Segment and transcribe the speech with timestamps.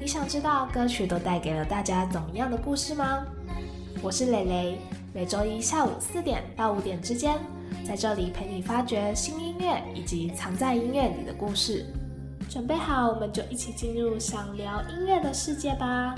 [0.00, 3.24] 你想知道歌曲都带给了大家怎么样的故事吗？
[4.02, 4.78] 我是蕾蕾，
[5.14, 7.38] 每周一下午四点到五点之间，
[7.86, 11.86] 在这里陪你发掘新音乐以及藏在音乐里的故事。
[12.50, 16.14] 准备好，我们就一起进入想聊音乐的世界吧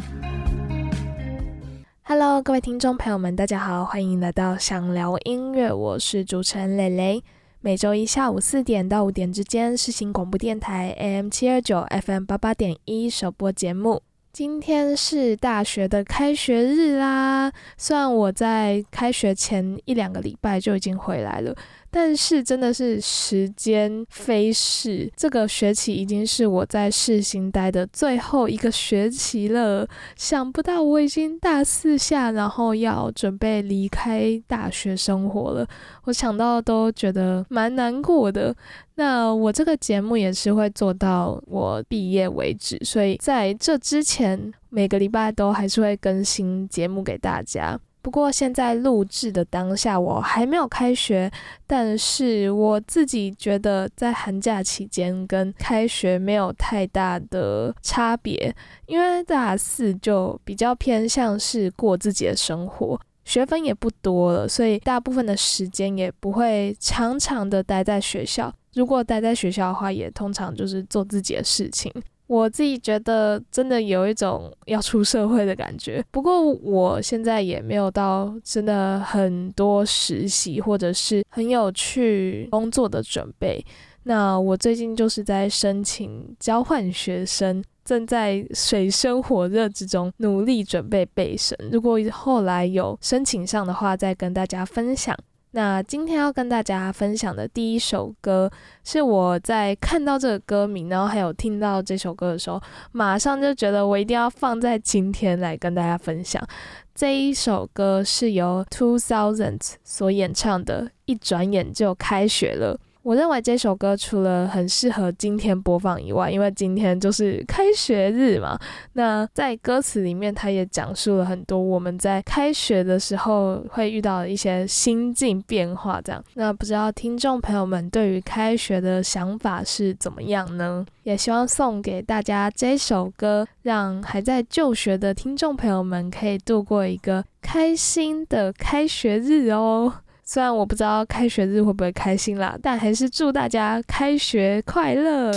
[2.02, 7.22] ！Hello，各位听众朋友们，大家好，欢迎来到想聊音乐，我是主持人蕾蕾。
[7.66, 14.00] 每周一下午四点到五点之间，是新广播电台 AM 七二九 FM 八八点一首播节目。
[14.32, 21.56] 今天是大学的开学日啦，虽然我在开学前一两个礼拜就已经回来了。
[21.98, 29.88] 但是真的是时间飞逝，这个学期已经是我在世新待的最后一个学期了。
[30.14, 35.66] 想不到我已经大四下，然后要准备离开大学生活了。
[36.04, 38.54] 我想到都觉得蛮难过的。
[38.96, 47.80] 那我这个节目也是会做到我毕业为止，所以在这之前每个礼拜都还是会更新节目给大家。
[48.06, 51.28] 不过现在录制的当下，我还没有开学，
[51.66, 58.54] 但是我自己觉得在寒假期间跟开学没有太大的差别，
[58.86, 68.54] 因为大四就比较偏向是过自己的生活，学分也不多了，所以大部分的时间也不会常常的待在学校。
[68.74, 71.92] 如果待在学校的话，也通常就是做自己的事情。
[72.26, 83.64] 我自己觉得真的有一种要出社会的感觉，不过我现在也没有到真的很多实习或者是很有趣工作的准备。
[84.04, 91.56] 那我最近就是在申请交换学生，正在水深火热之中努力准备备审。
[91.72, 95.16] 如果后来有申请上的话，再跟大家分享。
[95.56, 98.50] 那今天要跟大家分享的第一首歌，
[98.84, 102.60] 是我在看到这个歌名，然后还有听到这首歌的时候，
[102.92, 106.46] 马上就觉得我一定要放在今天来跟大家分享。
[106.94, 112.74] 这一首歌是由 Two Thousand 所演唱的，《一转眼就开学了》。
[113.06, 118.58] 我认为这首歌除了很适合今天播放以外，因为今天就是开学日嘛。
[118.94, 126.00] 那在歌词里面，它也讲述了很多我们在开学的时候会遇到的一些心境变化。
[126.00, 130.84] 这样，那不知道听众朋友们对于开学的想法是怎么样呢？
[131.04, 139.92] 也希望送给大家这首歌，让还在就学的听众朋友们可以度过一个开心的开学日哦。
[140.28, 145.30] 虽然我不知道开学日会不会开心啦，但还是祝大家开学快乐。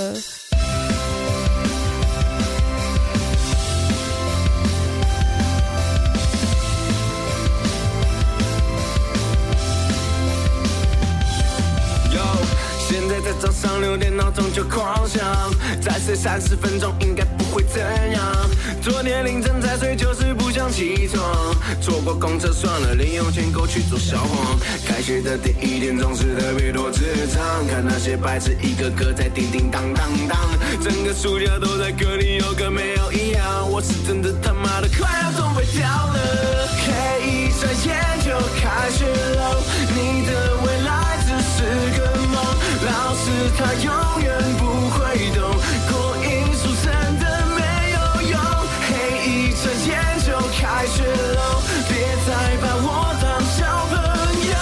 [13.39, 15.23] 早上六点闹钟就狂响，
[15.81, 18.21] 再睡三十分钟应该不会怎样。
[18.81, 21.23] 昨天凌晨才睡就是不想起床，
[21.81, 24.59] 错过公车算了，零用钱够去做小黄。
[24.85, 27.01] 开学的第一天总是特别多智
[27.33, 30.37] 障，看那些白痴一个个在叮叮当当当，
[30.83, 33.71] 整个暑假都在隔离，有跟没有一样。
[33.71, 37.95] 我是真的他妈的快要准备掉了，嘿，一转眼
[38.25, 39.63] 就开学了，
[39.95, 40.48] 你的。
[42.99, 43.23] 老师
[43.57, 43.87] 他永
[44.21, 44.27] 远
[44.57, 44.99] 不会
[45.31, 45.39] 懂，
[45.89, 46.85] 过因数真
[47.17, 47.23] 的
[47.55, 47.57] 没
[47.95, 47.97] 有
[48.29, 48.35] 用。
[48.87, 48.91] 嘿，
[49.25, 49.89] 一转眼
[50.27, 50.27] 就
[50.59, 51.39] 开学了，
[51.87, 51.91] 别
[52.27, 52.29] 再
[52.61, 52.87] 把我
[53.21, 53.57] 当小
[53.89, 53.95] 朋
[54.51, 54.53] 友，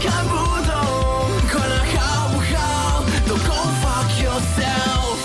[0.00, 0.32] 看不
[0.70, 0.72] 懂，
[1.50, 1.98] 快乐好
[2.28, 2.54] 不好？
[3.26, 5.18] 都 go fuck yourself。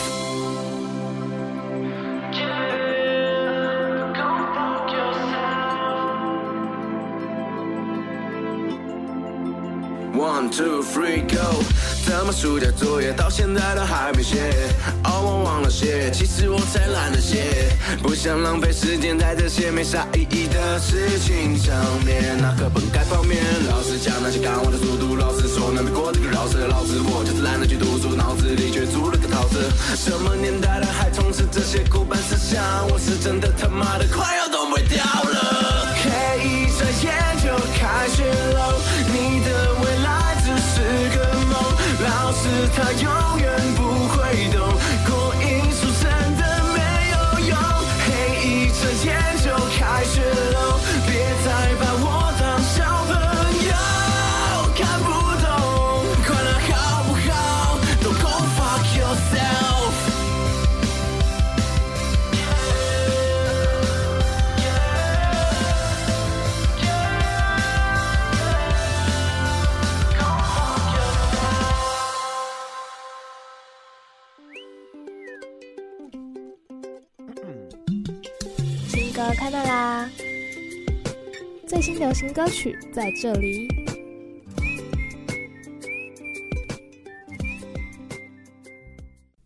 [10.17, 11.63] One two three go。
[12.27, 14.51] 怎么暑假作业到现在都还没写？
[15.05, 17.71] 哦，我忘了写，其实我才懒得写，
[18.03, 22.35] 不想浪费时间在这些没啥意义的事情上面。
[22.37, 29.63] 那课本该泡面，老师讲那些赶我的速度，老师说能背过这个绕舌，老子我就是懒得去读书，脑子里却住了个套子。
[29.95, 32.61] 什么年代了还充斥这些古板思想？
[32.89, 35.95] 我是真的他妈的快要冻不掉了。
[36.03, 38.75] 嘿，一转眼就开学了，
[39.15, 39.76] 你的。
[42.07, 44.63] 老师他永远不会懂，
[45.05, 45.66] 过瘾
[82.19, 83.67] 新歌曲在这里。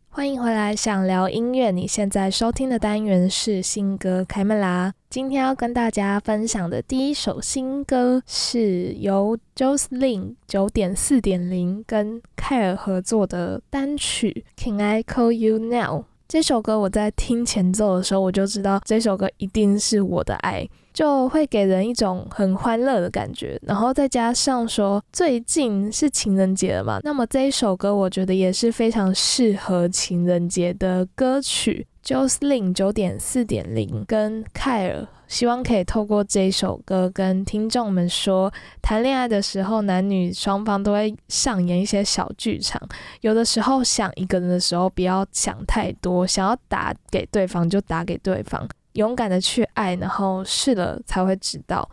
[0.08, 1.70] 欢迎回来，想聊音乐。
[1.70, 4.94] 你现在收听的单元是新歌开麦啦！
[5.10, 16.00] 今天要跟大家分享的第一首新歌，是由 Jocelyn 九点四点零跟凯尔合作的单曲《Can I Call You Now》。
[16.26, 23.60] 这首歌我在听前奏的时候，我就知道这首歌一定是我的爱，就会给人一种很欢乐的感觉。
[23.64, 31.88] 然后再加上说最近是情人节了嘛，那么这一首歌我觉得也是非常适合情人节的歌曲。
[32.04, 35.08] Jocelyn 九点四点零跟凯尔。
[35.28, 38.52] 希望可以透过这一首歌跟听众们说，
[38.82, 42.82] 谈恋爱的时候，男女双方都会上演一些小剧场。
[43.22, 51.88] 有的时候想一个人的时候，不要想太多，想要打给对方就打给对方，勇敢的去爱，然后试了才会知道。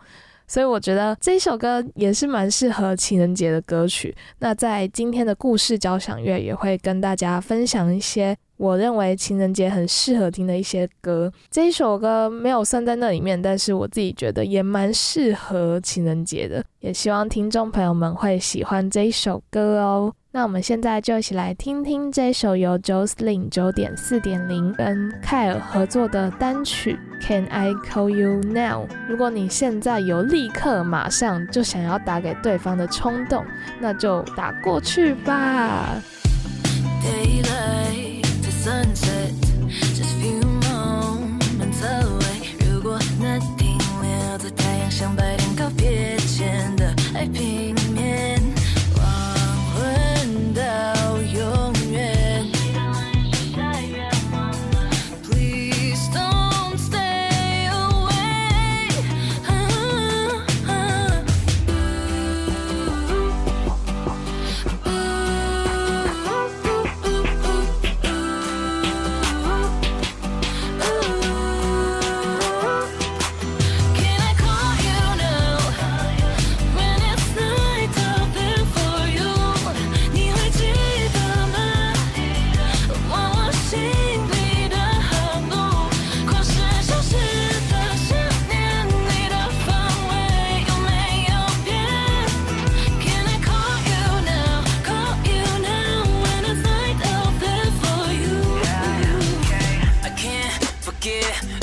[0.47, 4.15] 所以我觉得这一首歌也是蛮适合情人节的歌曲。
[4.39, 8.35] 那在今天的故事交响乐也会跟大家分享一些。
[8.57, 20.13] 我认为情人节很适合听的一些歌，这一首歌没有算在那里面，但是我自己觉得也蛮适合情人节的，也希望听众朋友们会喜欢这一首歌哦。
[20.31, 28.85] 那我们现在就一起来听听这首由 Jocelyn 九点四点零跟凯尔合作的单曲 Can I Call You Now？
[29.07, 33.43] 如果你现在有立刻马上就想要打给对方的冲动，
[33.79, 35.99] 那就打过去吧。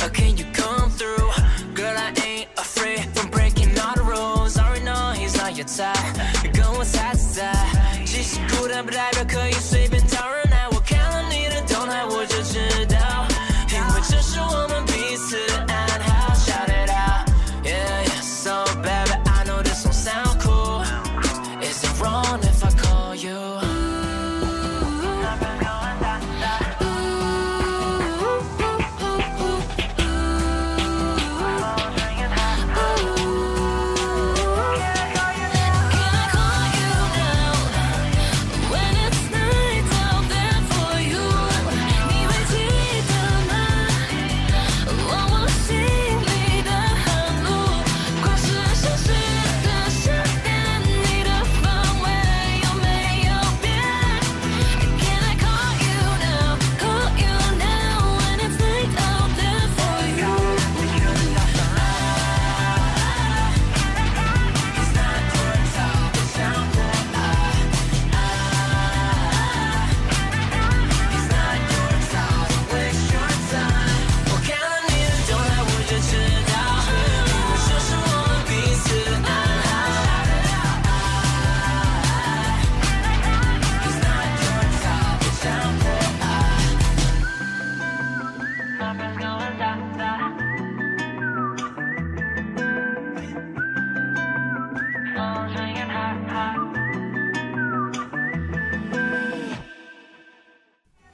[0.06, 1.30] how can you come through?
[1.74, 4.56] Girl, I ain't afraid from breaking all the rules.
[4.56, 5.98] I Already know he's not your type.
[6.54, 8.06] Going side to side.
[8.06, 10.35] 即使孤单不代表可以随便打扰。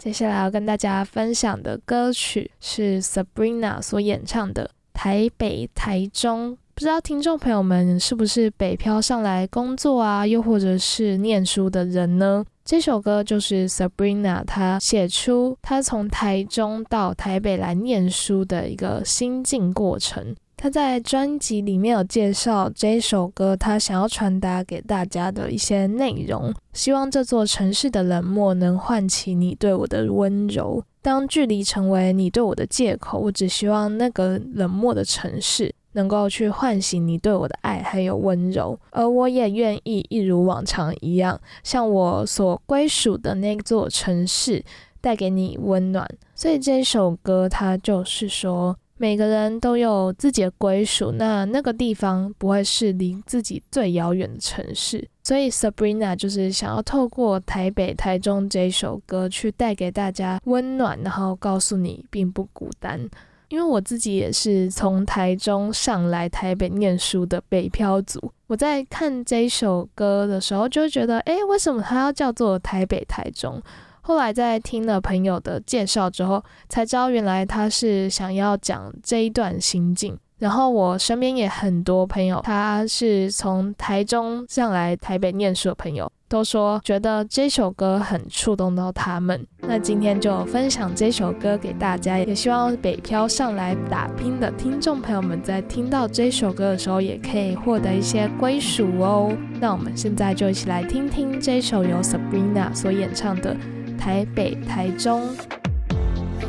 [0.03, 6.55] 接下来要跟大家分享的歌曲是 Sabrina 所演唱的《台北台中》。
[6.75, 12.45] 不知道听众朋友们是不是北漂上来工作啊，又或者是念书的人呢？
[12.65, 20.35] 这首歌就是 Sabrina 她写出她从台中到台北来念书的一个心境过程。
[20.63, 26.55] 他在专辑里面有介绍这首歌，他想要传达给大家的一些内容。
[26.73, 30.81] 希望这座城市的冷漠能唤起你对我的温柔。
[31.01, 44.65] 当距离成为你对我的借口，我只希望那个冷漠的城市能够去唤醒你对我的爱还有温柔，而我也愿意一如往常一样，像我所归属的那座城市，
[45.01, 46.09] 带给你温暖。
[46.37, 48.77] 所以这首歌它就是说。
[49.03, 55.05] 每个人都有自己的归属，那那个地方不会是离自己最遥远的城市。
[55.25, 63.01] 所以 Sabrina 就是想要透过台北、台中这首歌去带给大家温暖，然后告诉你并不孤单。
[63.49, 73.61] 因为我自己也是从台中上来台北念书的北漂族，我在看这首歌的时候就会觉得，诶，为什么它要叫做台北、台中？
[74.03, 80.19] 后来在听了朋友的介绍之后，才知道原来他是想要讲这一段心境。
[80.39, 89.47] 然后我身边也很多朋友，他是从台中上来台北念书的朋友，都说觉得这首歌很触动到他们。
[89.61, 99.33] 那今天就分享这首歌给大家，也希望北漂上来打拼的听众朋友们在听到这首歌的时候，也可以获得一些归属哦。
[99.61, 103.57] 那我们现在就一起来听听这首由 Sabrina 所演唱的。
[104.05, 105.29] 台北、台中。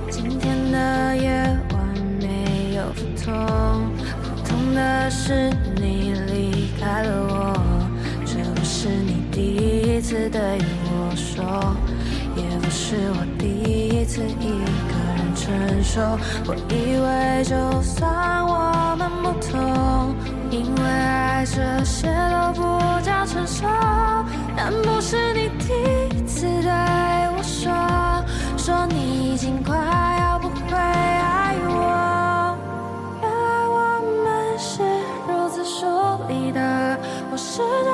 [0.09, 1.29] 今天的夜
[1.71, 1.85] 晚
[2.19, 3.31] 没有不同，
[4.23, 7.53] 不同的是你离开了我。
[8.25, 10.41] 这不是你第一次对
[10.89, 11.75] 我说，
[12.35, 14.49] 也不是我第一次一
[14.89, 16.01] 个人承受。
[16.47, 20.15] 我以为就算我们不同，
[20.49, 23.67] 因为爱这些都不叫成熟，
[24.57, 27.22] 但不是你第一次对。
[27.63, 27.71] 说
[28.57, 29.73] 说你已经快
[30.19, 32.57] 要不会爱我，
[33.21, 33.77] 原来我
[34.25, 34.83] 们是
[35.29, 35.85] 如此疏
[36.27, 36.59] 离的，
[37.31, 37.92] 我试着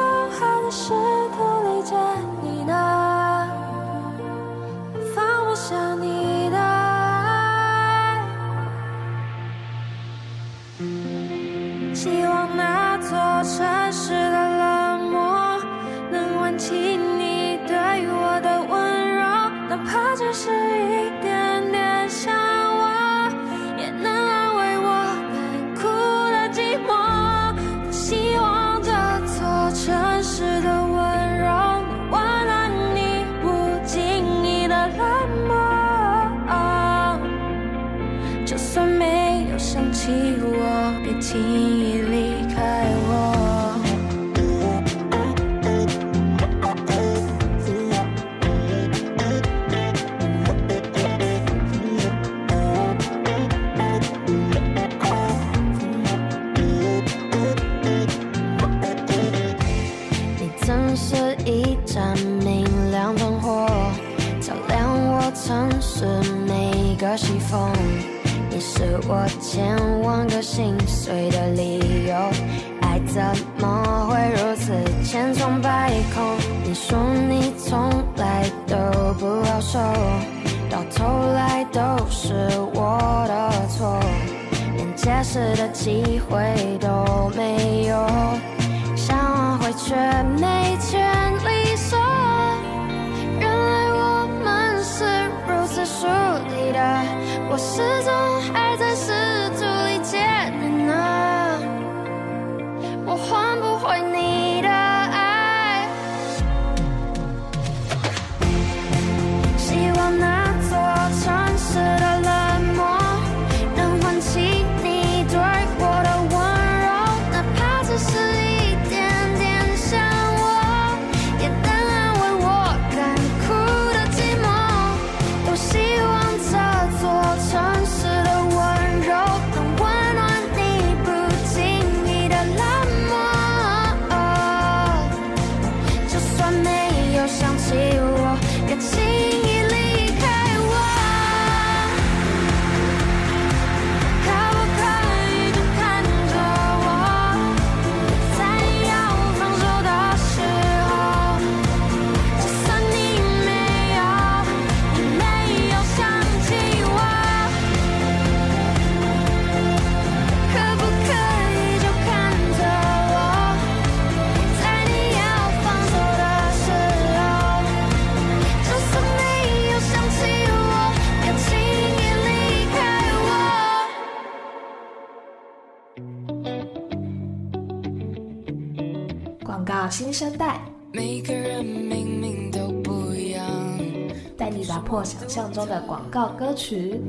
[185.30, 187.00] 象中的广告歌曲。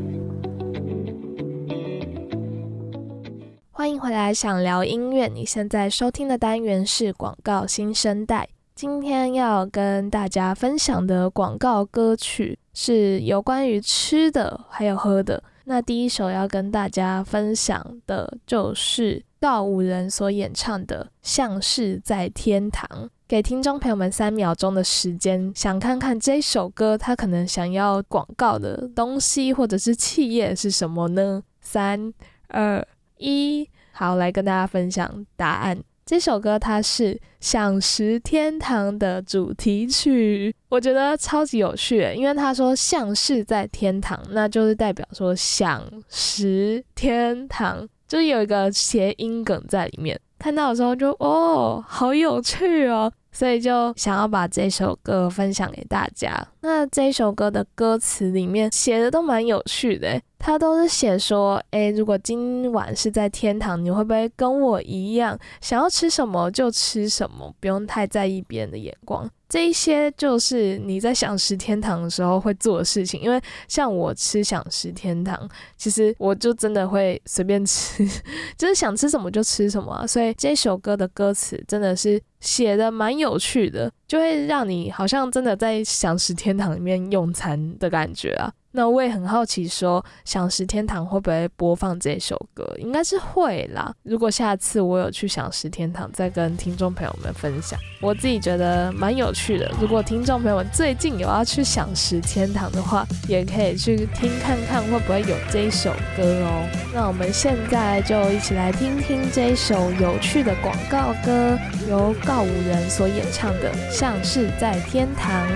[3.71, 5.27] 欢迎回来，想聊音乐。
[5.27, 8.47] 你现在收听的单元是广告新生代。
[8.75, 15.43] 今天要跟大家分享的广告歌曲是有关于吃的，还有喝的。
[15.65, 22.87] 那第一首要跟大家分享的就是告五人所演唱的《像是在天堂》。
[23.31, 31.41] 给听众朋友们三秒钟的时间，想看看这首歌他可能想要广告的东西或者是企业是什么呢？
[31.61, 32.13] 三
[32.49, 32.85] 二。
[33.19, 35.81] 一好，来跟大家分享答案。
[36.05, 50.21] 这首歌它是《享食天堂》的主题曲，我觉得超级有趣，因为他说“像是在天堂”，那就是代表说“享食天堂”，就是有一个谐音梗在里面。
[50.37, 56.47] 看到的时候就哦，好有趣哦，所以就想要把这首歌分享给大家。
[56.61, 60.21] 那这首歌的歌词里面写的都蛮有趣的。
[60.39, 69.31] 它都是写说，诶，如果今晚是在天堂，你会不会跟我一样，想要吃什么就吃什么，不用太在意别人的眼光。
[69.51, 73.21] 这一些就是你在想食天堂的时候会做的事情。
[73.21, 78.09] 因为像我吃想食天堂，其实我就真的会随便吃，
[78.57, 80.07] 就是想吃什么就吃什么。
[80.07, 88.53] 所以这首歌的歌词真的是写的蛮有趣的，就会让你好像真的在想食天堂里面用餐的感觉啊。
[88.73, 92.65] 那我也很好奇，说享食天堂会不会播放这首歌？
[92.79, 93.93] 应该是会啦。
[94.03, 99.71] 如果下次我有去享食天堂，再跟听众朋友们分享，我自己觉得蛮有趣的。
[99.81, 106.69] 如果听众朋友们最近有要去享食天堂的话，也可以去听看看会不会有这一首歌哦。
[106.95, 115.47] 那我们现在就一起来听听这首有趣的广告歌，由告五人所演唱的《像是在天堂》。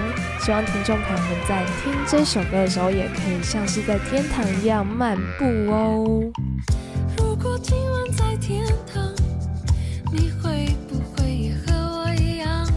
[0.44, 6.04] 希望听众朋友们在听这首歌的时候，也可以像是在天堂一样漫步哦。
[7.16, 9.10] 如果今晚在天堂，
[10.12, 12.70] 你会不会也和我一样？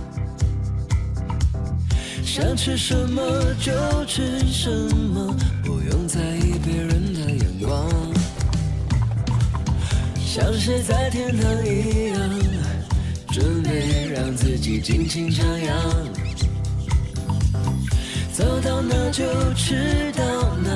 [2.23, 3.21] 想吃什么
[3.59, 3.73] 就
[4.05, 7.85] 吃什么，不用在意别人的眼光。
[10.15, 12.17] 像是在天堂一样，
[13.29, 15.73] 准备让自己尽情徜徉。
[18.37, 20.23] 走到哪就吃到
[20.57, 20.69] 哪，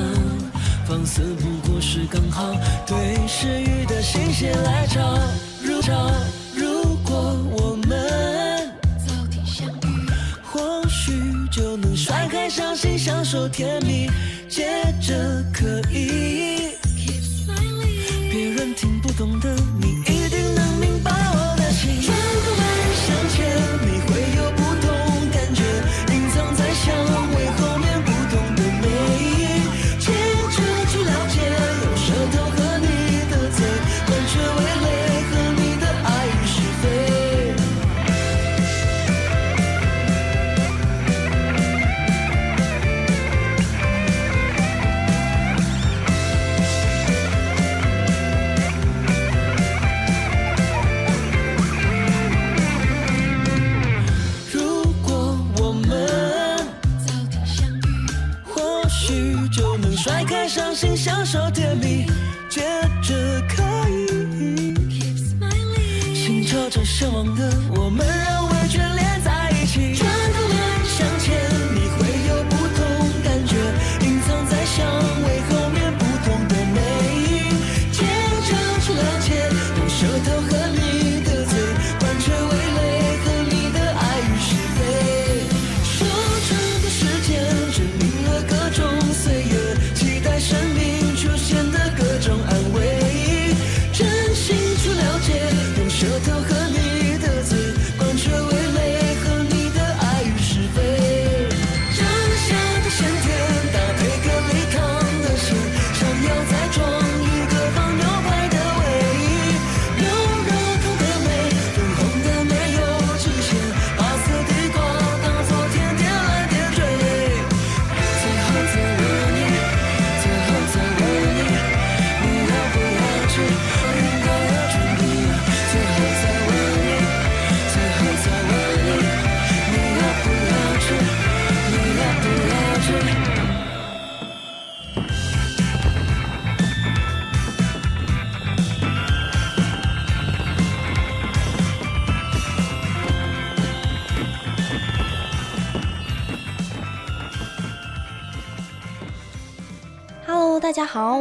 [0.84, 2.52] 放肆不过是刚好
[2.84, 5.16] 对食欲的新鲜来潮。
[5.62, 6.10] 如潮，
[6.56, 7.14] 如果
[7.52, 8.68] 我们
[9.06, 10.10] 早点相遇，
[10.42, 11.12] 或许
[11.52, 14.10] 就能甩开伤心，享受甜蜜，
[14.48, 15.14] 接着
[15.54, 16.71] 可以。
[60.82, 62.06] 心，享受甜蜜，
[62.48, 62.60] 接
[63.04, 63.14] 着
[63.48, 64.74] 可以。
[66.12, 67.52] 心朝着向往的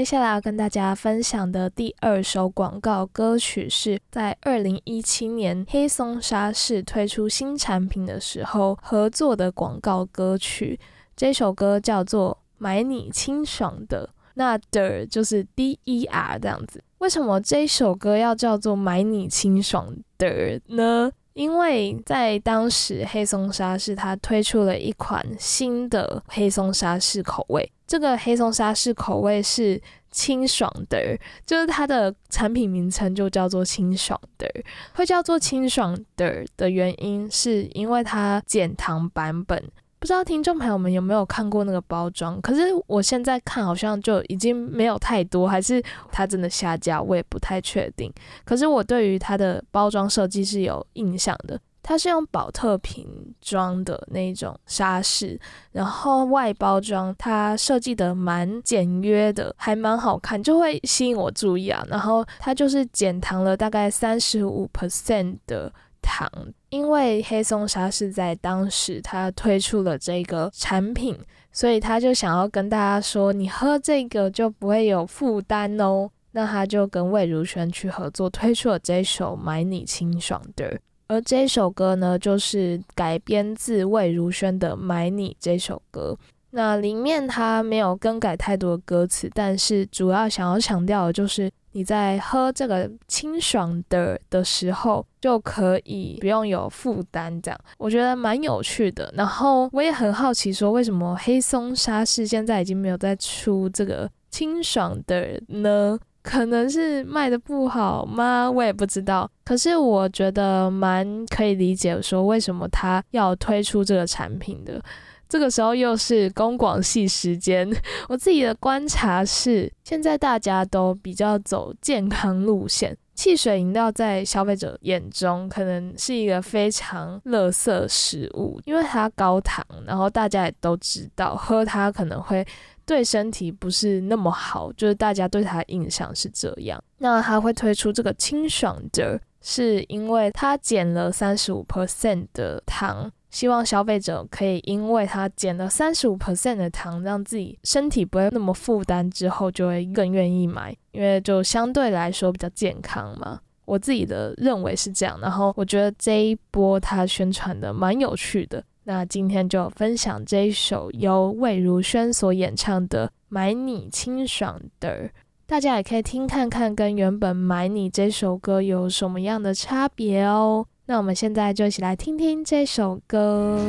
[0.00, 10.80] 接下来要跟大家分享的第二首广告歌曲，是在二零一七年黑松沙士推出新产品的时候合作的广告歌曲。
[11.14, 16.82] 这首歌叫做《买你清爽的》，那的就是 D E R 这样子。
[17.00, 21.12] 为什么这首歌要叫做《买你清爽的》呢？
[21.40, 27.72] 因为在当时黑松沙士它推出了一款新的黑松沙士口味。
[27.86, 34.46] 这个黑松沙士口味是清爽的，就是它的产品名称就叫做清爽的。
[34.92, 39.64] 会叫做清爽的的原因，是因为它减糖版本。
[40.00, 42.40] 不知道听众朋友们有没有看过那个包装？
[42.40, 48.10] 可是我现在看好像就已经没有太多，还是它真的下架，我也不太确定。
[48.42, 51.60] 可是我对于它的包装设计是有印象的。
[51.82, 53.06] 它是用宝特瓶
[53.40, 55.38] 装的那种沙士，
[55.72, 61.84] 然后外包装它设计的蛮简约的，还蛮好看，就会吸引我注意啊。
[61.88, 66.30] 然后它就是减糖了大概三十五 percent 的糖，
[66.68, 71.18] 因为黑松沙是在当时它推出了这个产品，
[71.52, 76.10] 所以他就想要跟大家说，你喝这个就不会有负担哦。
[76.32, 80.70] 那他就跟魏如萱去合作推出了这首《买你清爽的》。
[81.08, 86.16] 而这首歌呢，就是改编自魏如萱的《买你》这首歌。
[86.50, 99.12] 那里面它没有更改太多的歌词，但是主要想要强调的就是你在喝这个清爽的的时候，就可以不用有负担，这样我觉得蛮有趣的。
[99.16, 105.98] 然后我也很好奇，说为什么黑松沙士现在已经没有再出这个清爽的呢？
[106.22, 108.50] 可能是卖的不好吗？
[108.50, 109.30] 我也不知道。
[109.42, 114.82] 可是我觉得蛮可以理解，说为什么他要推出这个产品的。
[115.30, 117.70] 这个时候又是公广系时间，
[118.10, 122.96] 我自己的观察是，现在大家都比较走健康路线。
[123.14, 132.44] 汽水饮料在消费者眼中可能是一个非常垃圾食物，因为它高糖，然后大家也都知道喝它可能会。
[132.86, 136.82] 对身体不是那么好，就是大家对它的印象是这样。
[136.98, 153.40] 那它会推出这个清爽的，是因为它减了三十五 percent 的糖，希望消费者可以因为它减了三十五 percent 的糖，让自己身体不会那么负担，之后就会更愿意买，因为就相对来说比较健康嘛。
[153.64, 158.64] 我自己的认为是这样，然后我觉得这一波它宣传的蛮有趣的。
[158.82, 165.04] 那今天就分享这一首由魏如萱所演唱的《买你清爽的》，
[165.46, 170.66] 大家也可以听看看，跟原本《买你》这首歌有什么样的差别哦。
[170.90, 173.64] 那我们现在就一起来听听这首歌。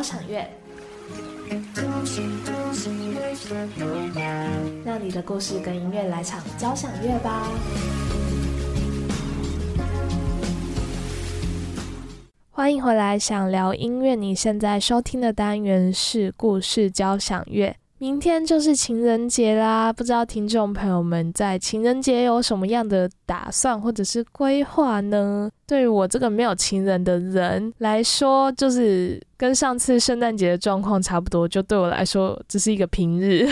[0.00, 0.48] 交响乐，
[4.82, 7.46] 让你的故事跟音乐来场交响乐吧。
[12.50, 14.14] 欢迎回来，想聊音乐。
[14.14, 17.76] 你现在收听的单元是故事交响乐。
[18.00, 25.50] 明天就是情人节啦，不知道听众朋友们在情人节有什么样的打算或者是规划呢？
[25.66, 33.46] 对于我这个没有情人的人来说，就是跟上次圣诞节的状况差不多，就对我来说这是一个平日。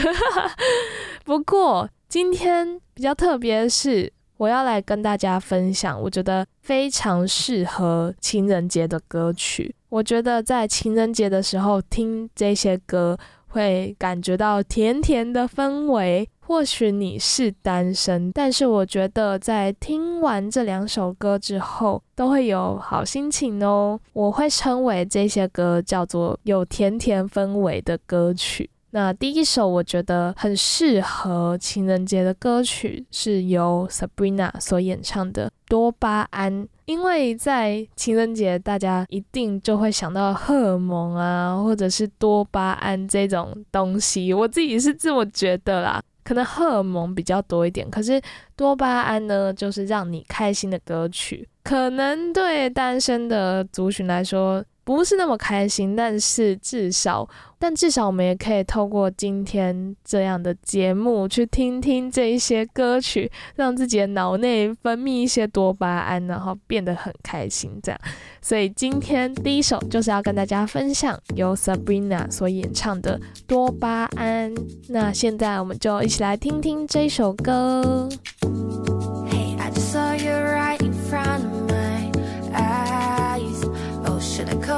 [1.26, 9.74] 不过今天比较特别的是，我要来跟大家分享，我觉得非常适合情人节的歌曲。
[9.90, 13.18] 我觉得在情人节的时候听这些歌。
[13.48, 16.28] 会感觉到甜甜的氛围。
[16.40, 24.00] 或许你是单身，但是我觉得在听完这两首歌之后，都会有好心情哦。
[24.14, 28.70] 我会称为这些歌叫做有甜甜氛围的歌曲。
[28.90, 36.64] 那第一首我觉得很适合情人节的歌曲，是由 Sabrina 所演唱的《多巴胺》。
[36.86, 44.32] 因为在情人节，大家一定就会想到荷尔蒙啊，或者是多巴胺这种东西。
[44.32, 48.18] 我自己是这么觉得啦，可能荷尔蒙比较多一点，可是
[48.56, 51.46] 多巴胺呢，就是让你开心的歌曲。
[51.62, 54.64] 可能对单身的族群来说。
[54.88, 67.78] 不是那么开心，但是至少，但至少我们也可以透过今天这样的节目去听听这一些歌曲，让自己的脑内分泌一些多巴胺，然后变得很开心。
[67.82, 68.00] 这样，
[68.40, 74.50] 所以今天第一首就是要跟大家分享由 Sabrina 所演唱的《多巴胺》。
[74.88, 78.08] 那现在我们就一起来听听这首歌。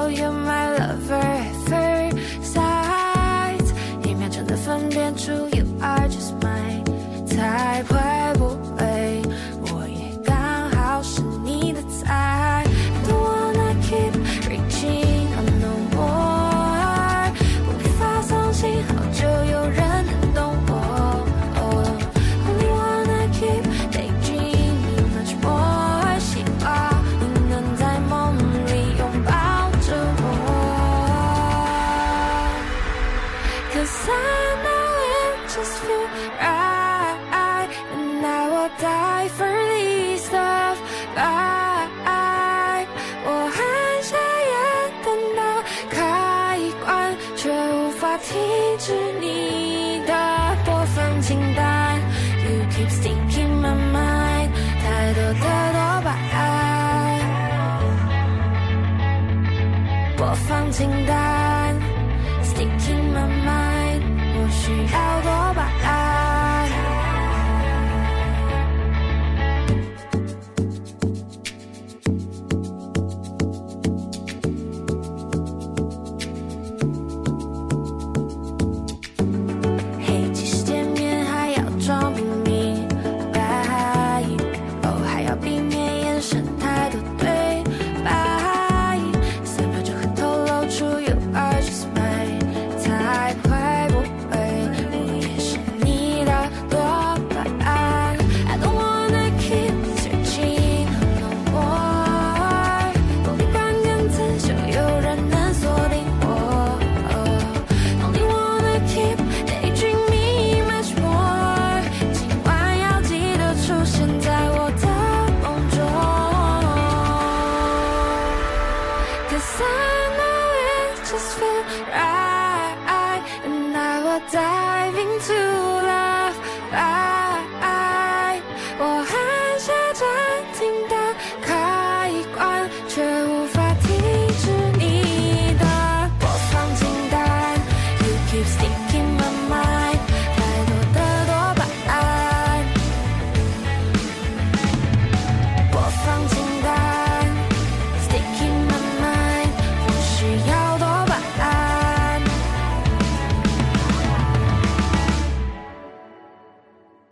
[0.09, 3.65] you're my lover at first sight，
[4.03, 6.83] 一秒钟的分辨出 you are just my
[7.27, 9.21] type，会不会
[9.71, 12.38] 我也刚好是你的菜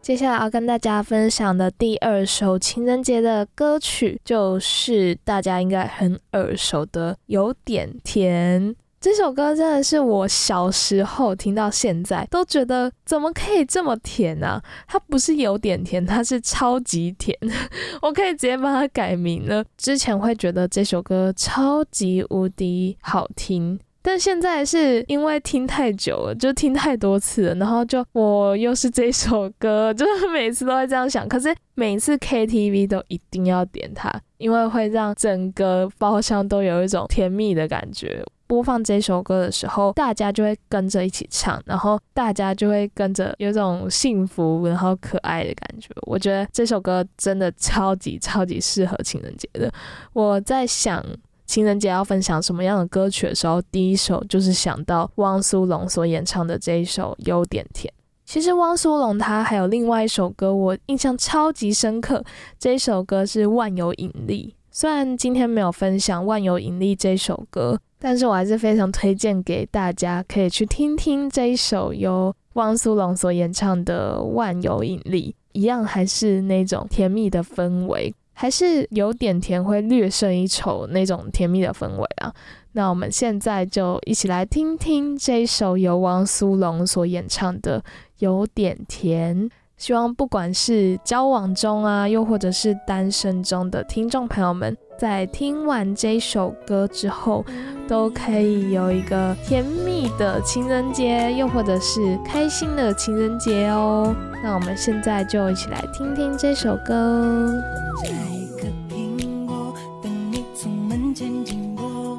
[0.08, 8.70] 接下来要跟大家分享的第二首情人节的歌曲，就是大家应该很耳熟的《有点甜》。
[8.98, 14.58] 这首歌真的是我小时候听到现在都觉得怎么可以这么甜啊？
[14.86, 17.38] 它不是有点甜，它是超级甜。
[18.00, 19.62] 我可以直接帮它改名了。
[19.76, 23.78] 之前会觉得这首歌超级无敌好听。
[24.08, 31.28] 但现在是因为听太久了，就听太多次了，然后就我又是这首歌，就是 每次都会这样想。
[31.28, 38.24] 可是每次 KTV 都一定要点它，因为会让整个包厢都有一种甜蜜的感觉。
[38.46, 45.90] 播放这首歌的时候，大家就会跟着一起唱，然后大家就会跟着有种幸福然后可爱的感觉。
[46.06, 49.70] 我觉得这首歌真的超级超级适合情人节的。
[50.14, 51.04] 我在想。
[51.48, 57.92] 情人节要分享什么样的歌曲的时候，第一首就是想到汪苏泷所演唱的这一首《有点甜》。
[58.26, 62.22] 其实汪苏泷他还有另外一首歌，我印象超级深刻。
[62.58, 64.54] 这一首歌是《万有引力》。
[64.70, 78.14] 虽然今天没有分享《万有引力》这首歌，但是我还是非常推荐给大家，可以去听听这一首由汪苏泷所演唱的《万有引力》，一样还是那种甜蜜的氛围。
[78.40, 82.32] 还是有点甜，会略胜一筹那种甜蜜的氛围啊。
[82.70, 87.80] 那我们现在就一起来听听这首由汪苏泷所演唱的
[88.20, 89.36] 《有点甜》。
[89.78, 97.44] 希望不管是交往中啊，又或者是单身中的听众朋友们，在听完这首歌之后，
[97.86, 104.12] 都可以有一个甜蜜的情人节，又或者是开心的情人节哦。
[104.42, 107.62] 那我们现在就一起来听听这首歌。
[108.02, 112.18] 摘一颗苹果，等你从门前经过，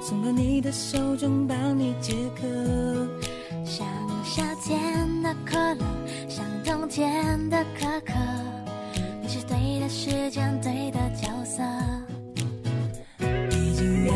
[0.00, 2.46] 送到你的手中，帮你解渴。
[3.66, 3.86] 像
[4.24, 5.84] 夏天的可乐，
[6.86, 8.12] 像冬天的苛刻，
[9.20, 11.62] 你是对的时间，对的角色。
[13.50, 14.12] 已经约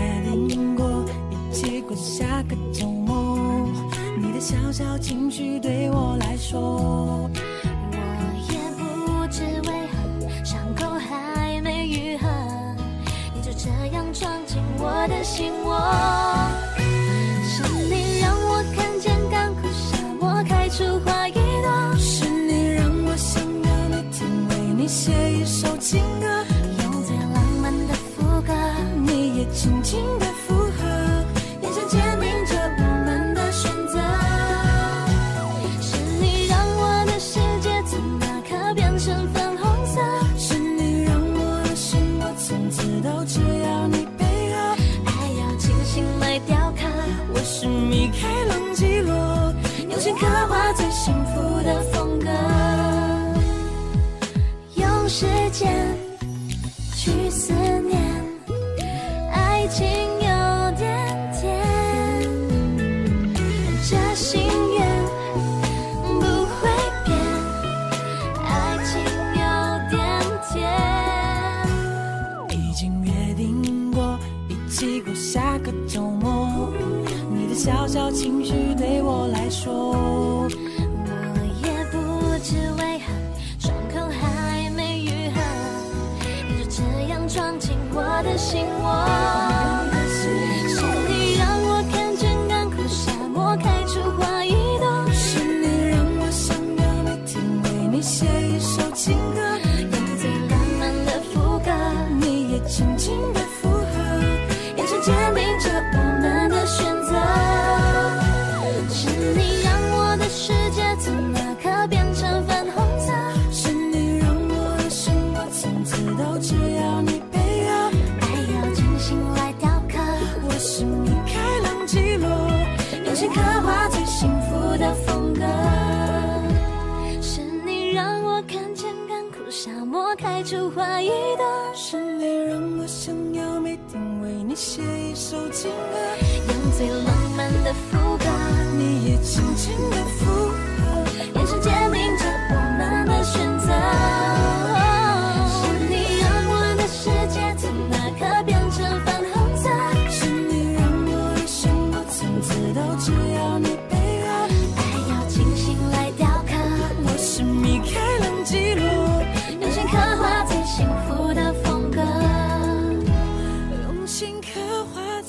[0.49, 3.69] 定过，一起过下个周末。
[4.17, 7.29] 你的小小情绪对我来说。
[7.93, 7.99] 我
[8.53, 12.29] 也不知为何，伤口还没愈合，
[13.35, 15.77] 你就这样闯进我的心窝，
[17.45, 21.20] 是你让我看见干枯沙漠开出花
[24.81, 26.27] 你写一首情歌
[26.83, 28.55] 用最浪漫的副歌
[29.05, 30.89] 你也轻轻的附和
[31.61, 34.01] 眼神坚定着我们的选择。
[35.83, 40.01] 是你让我的世界从那刻变成粉红色。
[40.39, 44.57] 是你让我的生活从此都只要你配合
[45.05, 46.89] 爱要精心来雕刻
[47.35, 49.13] 我是米开朗基罗。
[49.91, 52.10] 用心刻画最幸福的风
[55.21, 55.95] 时间
[56.97, 58.20] 去思念。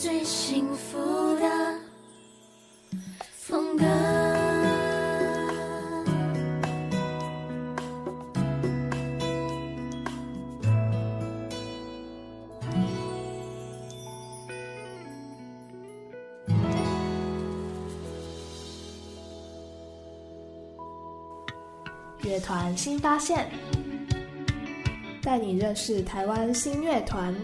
[0.01, 0.97] 最幸福
[1.35, 1.47] 的
[3.33, 3.85] 风格
[22.23, 23.47] 乐团新发现，
[25.21, 27.35] 带你认识台湾新乐团。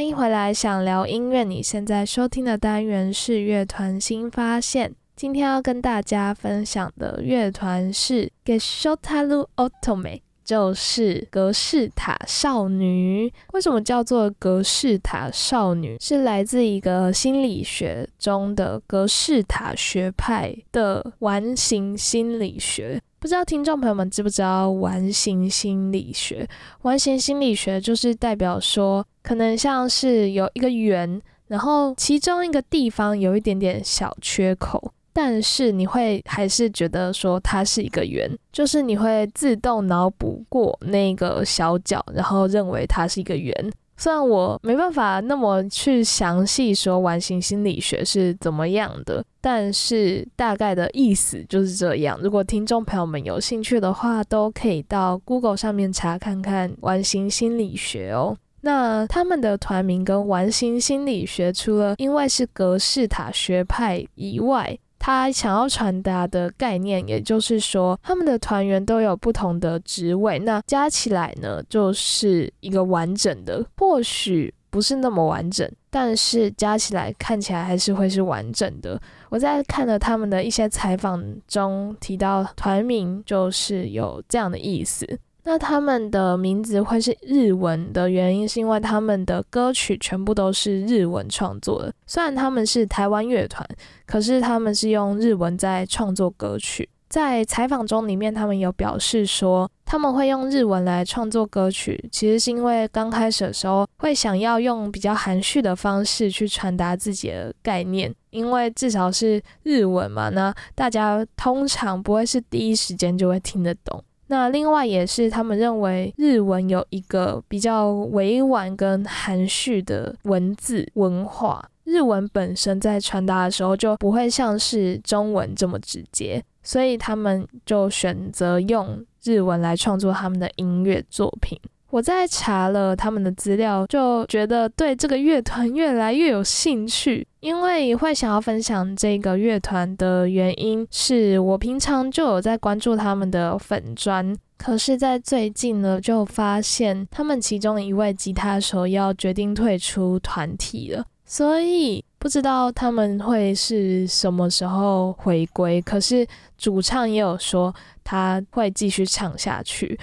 [0.00, 1.44] 欢迎回来，想聊音乐。
[1.44, 4.94] 你现在收听的单元是乐团新发现。
[5.14, 13.30] 今天要跟大家分享的乐团是 g e s h o t a l u Otome，就是格式塔少女。
[13.52, 15.98] 为什么叫做格式塔少女？
[16.00, 22.98] 是来自一个心理学中的格式塔学派的完形心理学。
[23.20, 26.48] 不知道听众朋友们知不知道完形心理学？
[26.82, 43.54] 完形心理学就是代表说，可能像是有一个圆，然后其中一个地方有一点点小缺口，但是你会还是觉得说它是一个圆，就是你会自动脑补过那个小角，然后认为它是一个圆。
[44.00, 52.18] 虽然我没办法那么去详细说完形心理学是怎么样的，但是大概的意思就是这样。
[52.22, 58.34] 如果听众朋友们有兴趣的话，都可以到 Google 上面查看看完形心理学哦。
[58.62, 73.64] 那他们的团名跟完形心理学，除了因为是格式塔学派以外，他想要传达的概念，也就是说，他们的团员都有不同的职位，那加起来呢，就是一个完整的。
[73.78, 79.00] 或许不是那么完整，但是加起来看起来还是会是完整的。
[79.30, 85.18] 我在看了他们的一些采访中提到，团名就是有这样的意思。
[85.44, 91.92] 那他们的名字会是日文的原因，是因为他们的歌曲全部都是日文创作的。
[92.06, 93.66] 虽然他们是台湾乐团，
[94.06, 96.88] 可是他们是用日文在创作歌曲。
[97.08, 114.04] 在采访中里面，他们有表示说，他们会用日文来创作歌曲，其实是因为刚开始的时候会想要用比较含蓄的方式去传达自己的概念，因为至少是日文嘛，那大家通常不会是第一时间就会听得懂。
[114.30, 131.58] 那另外也是，他们认为日文有一个比较委婉跟含蓄的文字文化，日文本身在传达的时候就不会像是中文这么直接，所以他们就选择用日文来创作他们的音乐作品。
[131.90, 137.26] 我在查了他们的资料，就觉得对这个乐团越来越有兴趣。
[137.40, 155.80] 因为会想要分享这个乐团的原因，是我平常就有在关注他们的粉砖，可是，在最近呢，就发现他们其中一位吉他手要决定退出团体了，所以不知道他们会是什么时候回归。
[155.80, 156.26] 可是
[156.58, 157.74] 主唱也有说
[158.04, 159.98] 他会继续唱下去。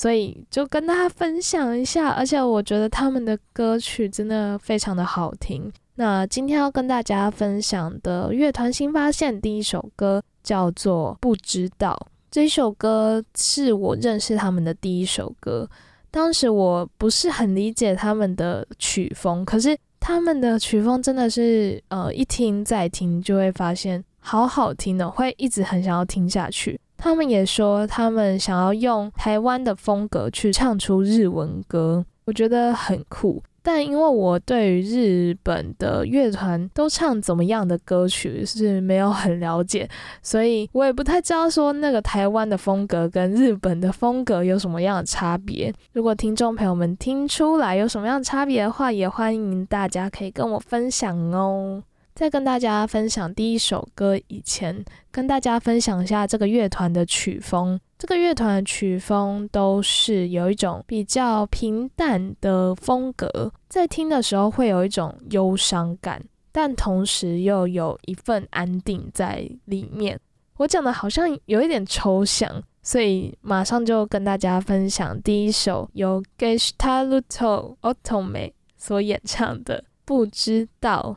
[0.00, 5.70] 所以就跟大家分享一下，而且我觉得他们的歌曲真的非常的好听。
[5.96, 11.94] 那今天要跟大家分享的乐团新发现第一首歌叫做《不知道》。
[12.30, 15.68] 这首歌是我认识他们的第一首歌，
[16.10, 26.80] 当时我不是很理解他们的曲风，可是他们的曲风真的是呃一听再听就会发现好好听的，会一直很想要听下去。
[27.00, 33.42] 他们也说，他们想要用台湾的风格去唱出日文歌，我觉得很酷。
[33.62, 39.86] 但因为我对于日本的乐团都唱怎么样的歌曲是没有很了解，
[40.22, 45.70] 所以我也不太知道说那个台湾的风格跟日本的风格有什么样的差别。
[45.92, 51.82] 如果听众朋友们听出来有什么样的差别的话，也欢迎大家可以跟我分享哦。
[52.20, 57.80] 在跟大家分享第一首歌以前，跟大家分享一下这个乐团的曲风。
[57.98, 70.20] 这个乐团的曲风都是有一种比较平淡的风格，在听的时候会有一种忧伤感，但同时又有一份安定在里面。
[70.58, 81.16] 我讲的好像有一点抽象，所以马上就跟大家分享第一首由 Gestaluto Otome 所演唱的《不知道》。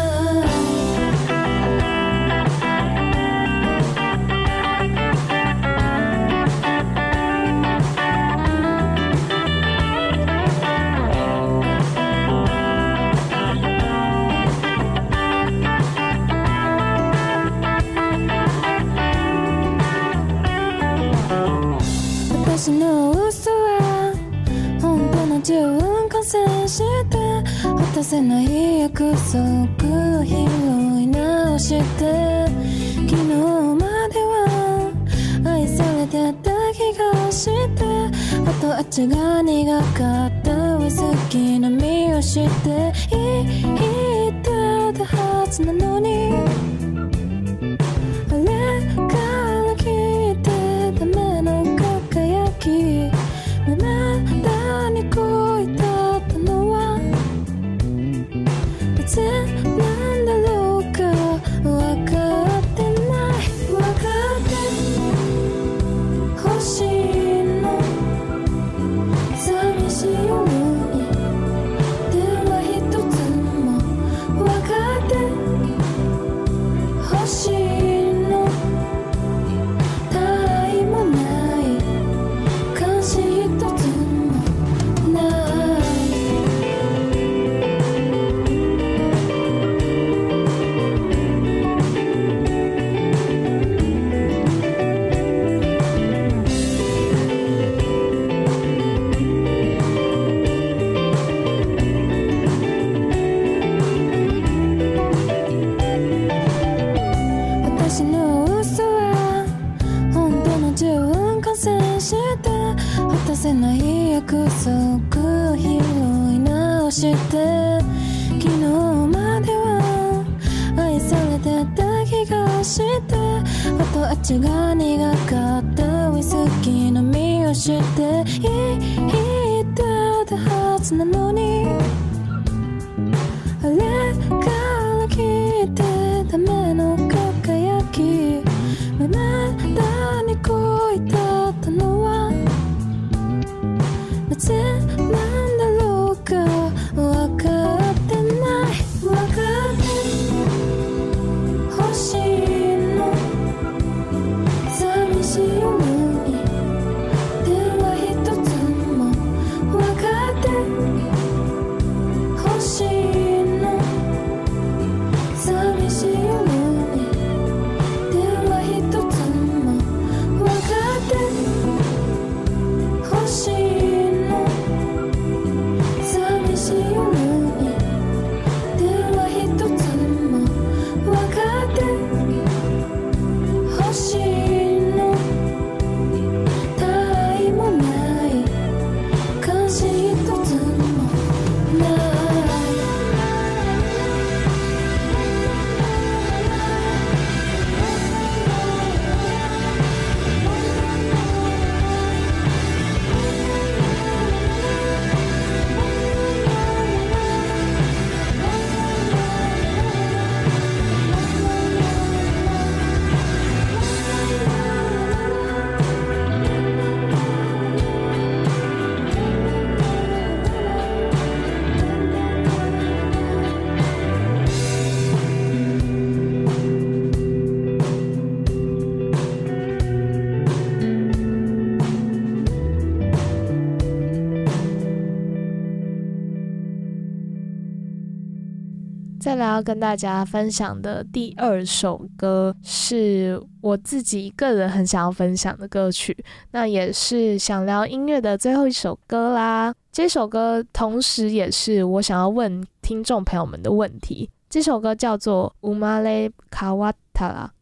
[239.31, 246.13] 再来要跟大家分享的第二首歌，是我自己个人很想要分享的歌曲，
[246.51, 249.73] 那也是想聊音乐的最后一首歌啦。
[249.89, 254.29] 这首歌同时也是我想要问听众朋友们的问题。
[254.49, 256.93] 这首歌叫做《Umale Kawatara》，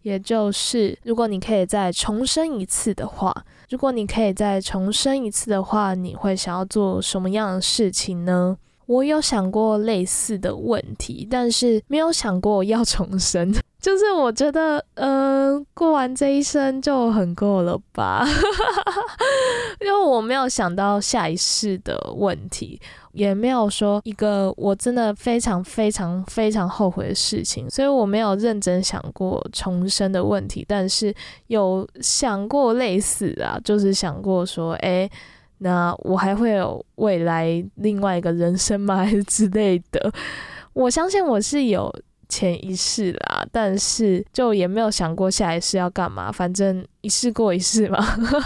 [0.01, 8.57] 也就是如果你可以再重生一次的话，如果你可以再重生一次的话，你会想要做什么样的事情呢？
[8.89, 13.53] 我有想过类似的问题，但是没有想过要重生。
[13.79, 18.25] 就是我觉得，呃，过完这一生就很够了吧，
[19.79, 22.81] 因为我没有想到下一世的问题，
[23.13, 31.13] 也没有说一个我真的非常非常非常后悔的事情，所以我没有认真想过重生的问题，但是
[31.47, 35.07] 有想过类似啊，就是想过说，诶。
[35.59, 38.97] 那我还会有未来另外一个人生吗？
[39.03, 40.11] 还是之类的？
[40.73, 41.93] 我相信我是有
[42.29, 47.99] 前一世啦，但是就也没有想过下一世要干嘛，反正一世过一世嘛。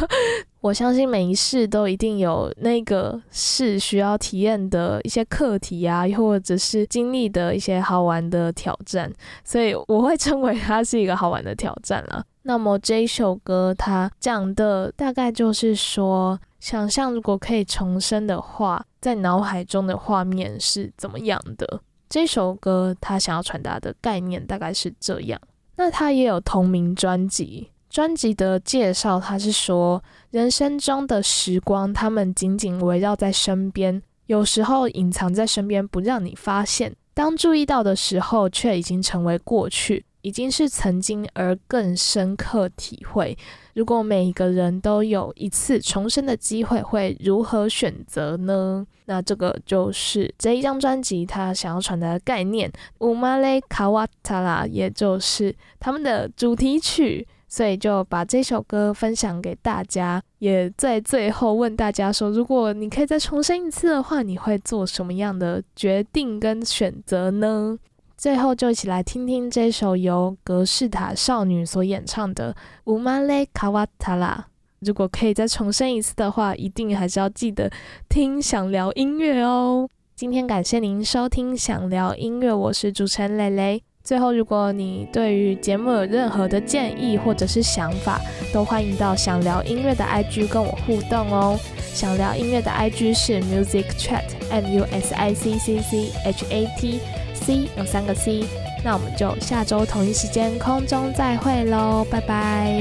[0.61, 9.11] 我相信每一世都一定有那个是需要体验的一些课题啊，或者是经历的一些好玩的挑战，
[9.43, 12.23] 所以我会称为它是一个好玩的挑战啦。
[12.43, 16.39] 那么这一首歌它讲的大概就是说。
[16.63, 21.81] 想象如果可以重生的话，在脑海中的画面是怎么样的？
[22.07, 25.37] 这首歌他想要传达的概念大概是这样。
[25.75, 30.01] 那他也有同名专辑，专辑的介绍，他是说，
[30.31, 36.95] 人生中的时光，他们紧紧围绕在身边，有时候隐藏在身边，不让你发现。
[37.13, 43.37] 当注意到的时候，却已经成为过去，已经是曾经，而更深刻体会。
[43.73, 48.85] 如果每一个人都有一次重生的机会，会如何选择呢？
[49.05, 52.71] 那这个就是这一张专辑他想要传达的概念。
[52.99, 57.27] 乌马雷卡瓦塔拉，也就是他们的主题曲。
[57.45, 67.77] 所以就把这首歌分享给大家，也在最后问大家说：如果你可以再重生一次的话，你会做什么样的决定跟选择呢？
[68.17, 72.53] 最后就一起来听听这首由格式塔少女所演唱的
[72.85, 74.45] 《乌马雷卡瓦塔拉》。
[74.79, 77.71] 如果可以再重申一次的话，一定还是要记得
[78.07, 79.89] 听想聊音乐哦。
[80.15, 83.83] 今天感谢您收听想聊音乐，我是主持人蕾蕾。
[84.03, 88.19] 最后，如果你对于节目有任何的建议或者是想法，
[88.53, 91.57] 都欢迎到想聊音乐的 IG 跟我互动哦。
[91.93, 96.99] 想聊音乐的 IG 是 Music Chat，M U S I C C C H A T
[97.42, 98.44] C 有三个 C。
[98.84, 102.80] 那我们就下周同一时间空中再会喽，拜拜。